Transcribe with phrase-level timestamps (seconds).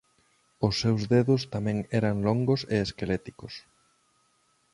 [0.67, 3.53] Os seus dedos tamén eran longos e esqueléticos.